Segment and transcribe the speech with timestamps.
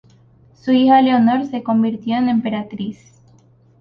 [0.55, 2.97] Su hija Leonor se convirtió en emperatriz.